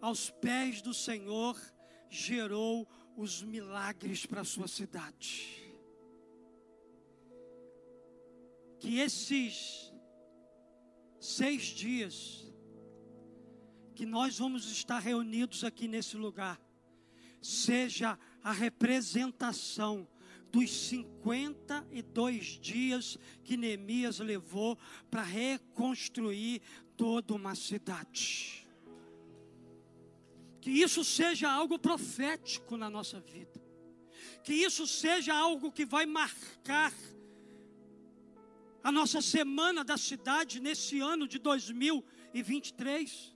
[0.00, 1.60] aos pés do Senhor,
[2.08, 5.60] gerou os milagres para a sua cidade.
[8.78, 9.92] Que esses
[11.18, 12.46] seis dias,
[13.96, 16.63] que nós vamos estar reunidos aqui nesse lugar,
[17.44, 20.08] seja a representação
[20.50, 24.78] dos 52 dias que Neemias levou
[25.10, 26.62] para reconstruir
[26.96, 28.66] toda uma cidade.
[30.58, 33.62] Que isso seja algo profético na nossa vida.
[34.42, 36.94] Que isso seja algo que vai marcar
[38.82, 43.33] a nossa semana da cidade nesse ano de 2023.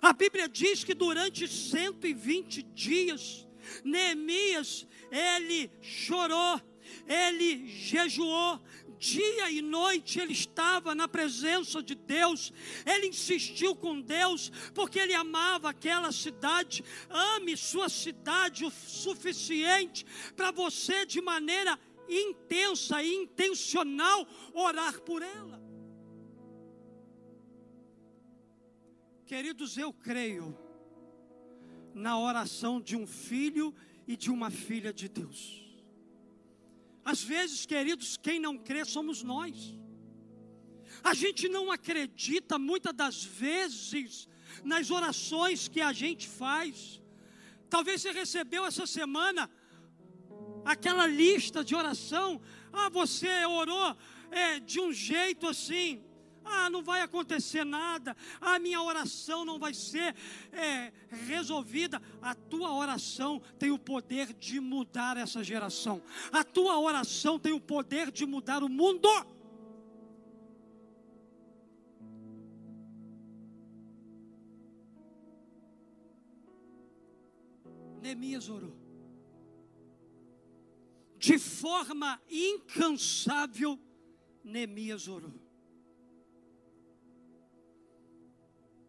[0.00, 3.46] A Bíblia diz que durante 120 dias,
[3.84, 6.60] Neemias, ele chorou,
[7.06, 8.60] ele jejuou,
[8.98, 12.52] dia e noite ele estava na presença de Deus,
[12.86, 16.82] ele insistiu com Deus, porque ele amava aquela cidade.
[17.10, 25.63] Ame sua cidade o suficiente para você, de maneira intensa e intencional, orar por ela.
[29.26, 30.56] Queridos, eu creio
[31.94, 33.74] na oração de um filho
[34.06, 35.64] e de uma filha de Deus.
[37.02, 39.74] Às vezes, queridos, quem não crê somos nós.
[41.02, 44.28] A gente não acredita muitas das vezes
[44.62, 47.02] nas orações que a gente faz.
[47.70, 49.50] Talvez você recebeu essa semana
[50.66, 52.42] aquela lista de oração.
[52.72, 53.96] Ah, você orou
[54.30, 56.04] é, de um jeito assim,
[56.44, 58.16] ah, não vai acontecer nada.
[58.40, 60.14] A minha oração não vai ser
[60.52, 60.92] é,
[61.26, 62.00] resolvida.
[62.20, 66.02] A tua oração tem o poder de mudar essa geração.
[66.32, 69.08] A tua oração tem o poder de mudar o mundo.
[78.02, 78.76] Neemias orou.
[81.16, 83.78] De forma incansável,
[84.44, 85.43] Neemias orou.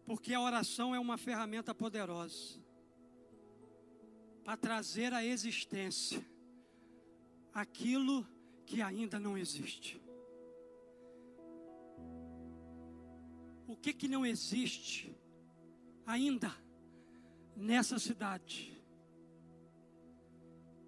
[0.06, 2.64] Porque a oração é uma ferramenta poderosa
[4.44, 6.24] para trazer à existência
[7.52, 8.24] aquilo
[8.64, 10.00] que ainda não existe.
[13.66, 15.12] O que que não existe
[16.06, 16.54] ainda
[17.56, 18.80] nessa cidade?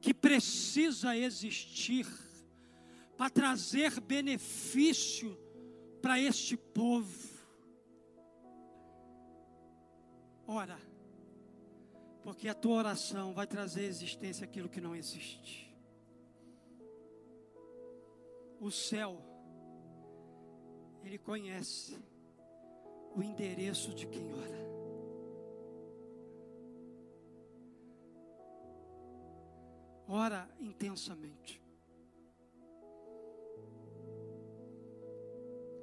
[0.01, 2.07] Que precisa existir
[3.16, 5.37] para trazer benefício
[6.01, 7.38] para este povo
[10.51, 10.81] Ora,
[12.23, 15.77] porque a tua oração vai trazer existência aquilo que não existe.
[18.59, 19.23] O céu,
[21.05, 22.03] ele conhece
[23.15, 24.59] o endereço de quem ora.
[30.09, 31.63] Ora intensamente.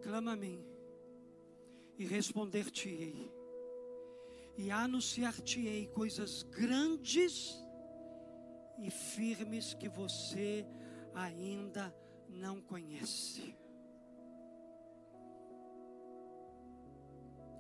[0.01, 0.66] Clama a mim
[1.99, 3.34] e responder-te-ei
[4.57, 7.61] e anunciar-te-ei coisas grandes
[8.79, 10.65] e firmes que você
[11.13, 11.93] ainda
[12.29, 13.57] não conhece.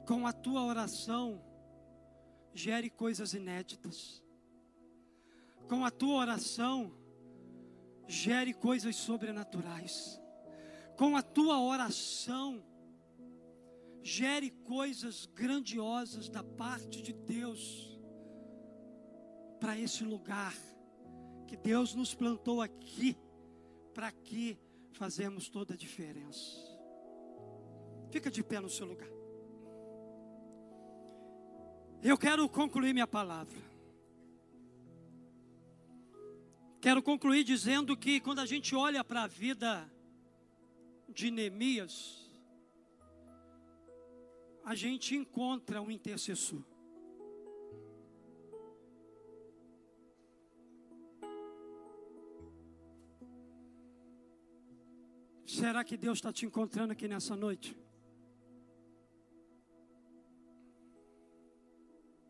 [0.05, 1.41] Com a tua oração,
[2.53, 4.23] gere coisas inéditas.
[5.67, 6.93] Com a tua oração,
[8.07, 10.21] gere coisas sobrenaturais.
[10.95, 12.63] Com a tua oração,
[14.05, 17.99] gere coisas grandiosas da parte de Deus
[19.59, 20.53] para esse lugar
[21.47, 23.17] que Deus nos plantou aqui,
[23.95, 24.59] para aqui
[24.91, 26.55] fazemos toda a diferença.
[28.11, 29.09] Fica de pé no seu lugar.
[32.03, 33.59] Eu quero concluir minha palavra.
[36.79, 39.91] Quero concluir dizendo que quando a gente olha para a vida
[41.09, 42.24] de Neemias,
[44.65, 46.63] a gente encontra um intercessor.
[55.45, 57.77] Será que Deus está te encontrando aqui nessa noite?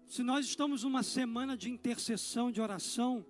[0.05, 3.25] Se nós estamos numa semana de intercessão, de oração,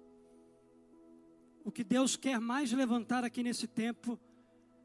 [1.63, 4.19] o que Deus quer mais levantar aqui nesse tempo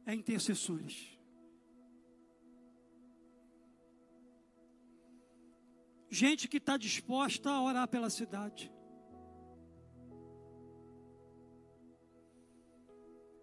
[0.05, 1.20] é intercessores.
[6.11, 8.71] Gente que está disposta a orar pela cidade.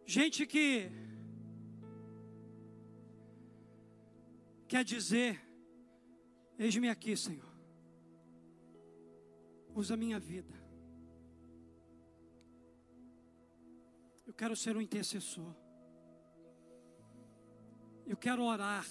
[0.05, 0.91] Gente que
[4.67, 5.41] quer dizer:
[6.59, 7.55] Eis-me aqui, Senhor.
[9.73, 10.53] Usa a minha vida.
[14.25, 15.55] Eu quero ser um intercessor.
[18.05, 18.85] Eu quero orar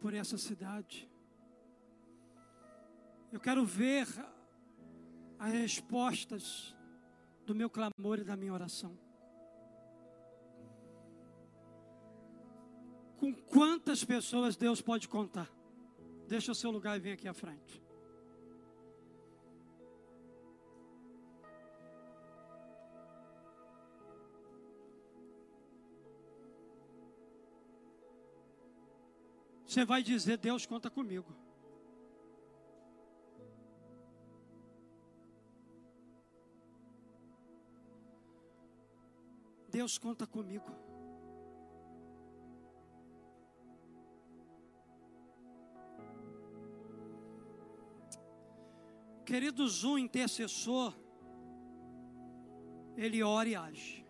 [0.00, 1.08] por essa cidade.
[3.32, 4.06] Eu quero ver
[5.38, 6.74] as respostas
[7.46, 8.98] do meu clamor e da minha oração.
[13.16, 15.50] Com quantas pessoas Deus pode contar?
[16.26, 17.82] Deixa o seu lugar e vem aqui à frente.
[29.66, 31.32] Você vai dizer: Deus conta comigo.
[39.80, 40.70] Deus conta comigo.
[49.24, 50.94] Queridos, um intercessor,
[52.94, 54.06] ele ora e age.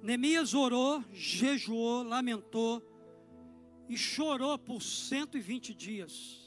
[0.00, 2.82] Neemias orou, jejuou, lamentou
[3.86, 6.39] e chorou por 120 dias.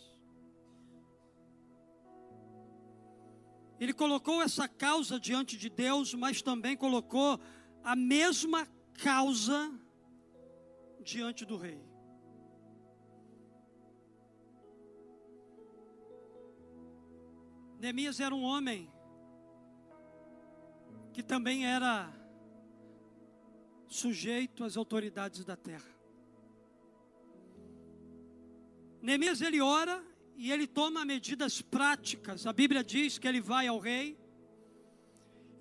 [3.84, 7.38] Ele colocou essa causa diante de Deus, mas também colocou
[7.84, 8.66] a mesma
[9.04, 9.78] causa
[11.02, 11.84] diante do rei.
[17.78, 18.90] Neemias era um homem
[21.12, 22.10] que também era
[23.90, 25.94] sujeito às autoridades da terra.
[29.02, 30.02] Neemias ele ora
[30.36, 32.46] e ele toma medidas práticas.
[32.46, 34.18] A Bíblia diz que ele vai ao rei,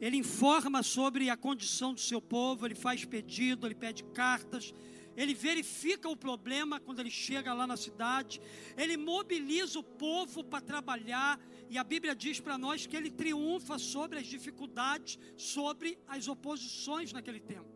[0.01, 4.75] ele informa sobre a condição do seu povo, ele faz pedido, ele pede cartas,
[5.17, 8.41] ele verifica o problema quando ele chega lá na cidade,
[8.77, 13.79] ele mobiliza o povo para trabalhar, e a Bíblia diz para nós que ele triunfa
[13.79, 17.71] sobre as dificuldades, sobre as oposições naquele tempo.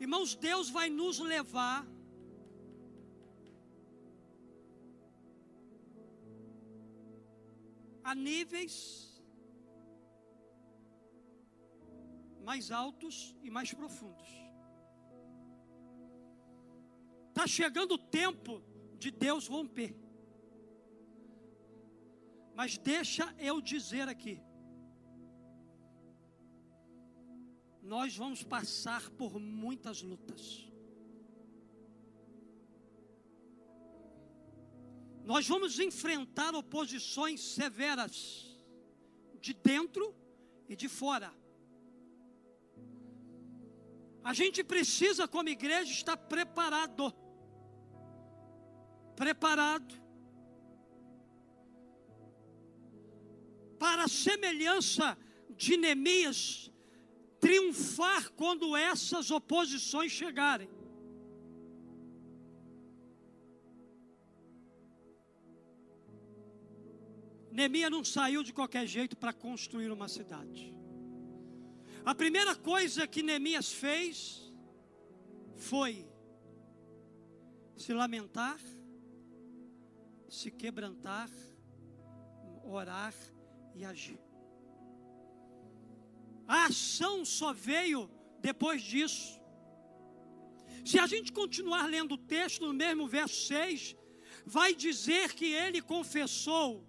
[0.00, 1.86] Irmãos, Deus vai nos levar
[8.04, 9.10] a níveis
[12.44, 14.28] mais altos e mais profundos.
[17.30, 18.62] Está chegando o tempo
[18.98, 19.96] de Deus romper.
[22.54, 24.40] Mas deixa eu dizer aqui.
[27.84, 30.66] nós vamos passar por muitas lutas.
[35.24, 38.14] Nós vamos enfrentar oposições severas,
[39.40, 40.14] de dentro
[40.68, 41.32] e de fora.
[44.22, 47.12] A gente precisa, como igreja, estar preparado.
[49.16, 49.94] Preparado.
[53.78, 55.16] Para a semelhança
[55.50, 56.70] de Neemias,
[57.40, 60.68] triunfar quando essas oposições chegarem.
[67.54, 70.74] Neemias não saiu de qualquer jeito para construir uma cidade.
[72.04, 74.52] A primeira coisa que Neemias fez
[75.54, 76.04] foi
[77.76, 78.58] se lamentar,
[80.28, 81.30] se quebrantar,
[82.64, 83.14] orar
[83.72, 84.18] e agir.
[86.48, 89.40] A ação só veio depois disso.
[90.84, 93.94] Se a gente continuar lendo o texto, no mesmo verso 6,
[94.44, 96.84] vai dizer que ele confessou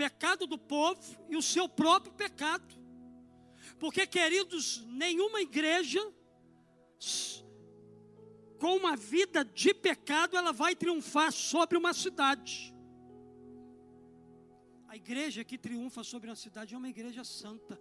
[0.00, 2.74] pecado do povo e o seu próprio pecado.
[3.78, 6.00] Porque, queridos, nenhuma igreja
[8.58, 12.74] com uma vida de pecado, ela vai triunfar sobre uma cidade.
[14.88, 17.78] A igreja que triunfa sobre uma cidade é uma igreja santa,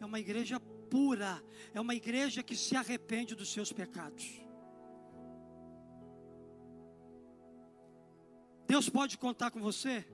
[0.00, 1.44] é uma igreja pura,
[1.74, 4.26] é uma igreja que se arrepende dos seus pecados.
[8.66, 10.06] Deus pode contar com você?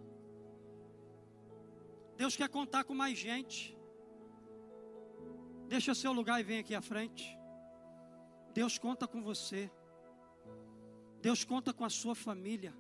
[2.17, 3.77] Deus quer contar com mais gente.
[5.69, 7.37] Deixa seu lugar e vem aqui à frente.
[8.55, 9.71] Deus conta com você.
[11.21, 12.75] Deus conta com a sua família.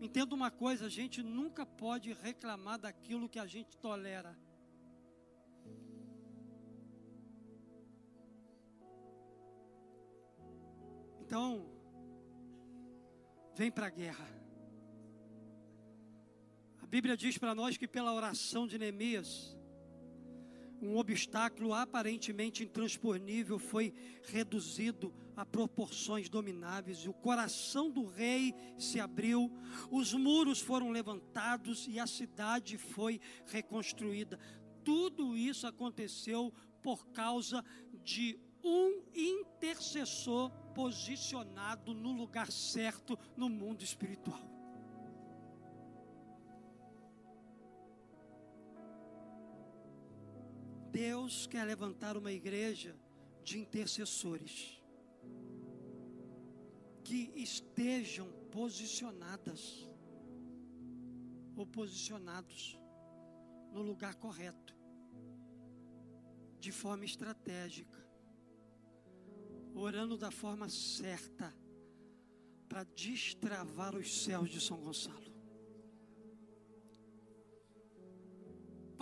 [0.00, 4.36] Entenda uma coisa, a gente nunca pode reclamar daquilo que a gente tolera.
[11.20, 11.64] Então,
[13.54, 14.41] vem para a guerra.
[16.92, 19.56] Bíblia diz para nós que pela oração de Neemias,
[20.78, 29.00] um obstáculo aparentemente intransponível foi reduzido a proporções domináveis, e o coração do rei se
[29.00, 29.50] abriu,
[29.90, 34.38] os muros foram levantados e a cidade foi reconstruída.
[34.84, 37.64] Tudo isso aconteceu por causa
[38.04, 44.51] de um intercessor posicionado no lugar certo no mundo espiritual.
[50.92, 52.94] Deus quer levantar uma igreja
[53.42, 54.78] de intercessores
[57.02, 59.88] que estejam posicionadas
[61.56, 62.78] ou posicionados
[63.72, 64.76] no lugar correto,
[66.60, 68.06] de forma estratégica,
[69.74, 71.54] orando da forma certa
[72.68, 75.31] para destravar os céus de São Gonçalo.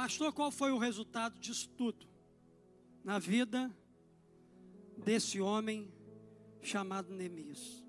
[0.01, 2.09] Pastor, qual foi o resultado disso tudo?
[3.05, 3.71] Na vida
[4.97, 5.93] desse homem
[6.63, 7.85] chamado Neemias.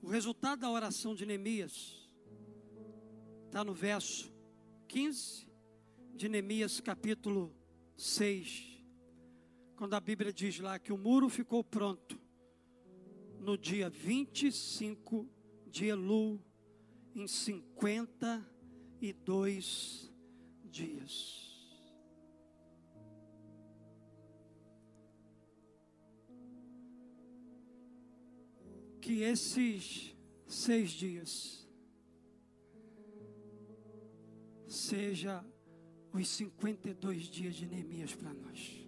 [0.00, 2.08] O resultado da oração de Neemias
[3.46, 4.32] está no verso
[4.86, 5.48] 15
[6.14, 7.52] de Neemias, capítulo
[7.96, 8.84] 6,
[9.74, 12.16] quando a Bíblia diz lá que o muro ficou pronto
[13.40, 15.28] no dia 25
[15.66, 16.40] de Elul
[17.16, 20.12] em 52
[20.64, 21.44] dias.
[29.00, 30.14] Que esses
[30.46, 31.66] seis dias
[34.66, 35.42] seja
[36.12, 38.85] os 52 dias de Neemias para nós.